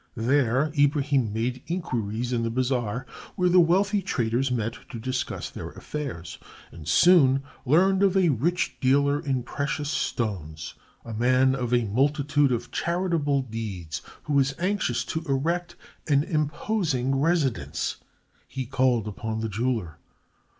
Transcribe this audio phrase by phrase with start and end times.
[0.17, 3.05] There Ibrahim made inquiries in the bazaar
[3.35, 6.39] where the wealthy traders met to discuss their affairs,
[6.71, 10.73] and soon learned of a rich dealer in precious stones,
[11.05, 15.75] a man of a multitude of charitable deeds, who was anxious to erect
[16.07, 17.97] an imposing residence.
[18.47, 19.99] He called upon the jeweler.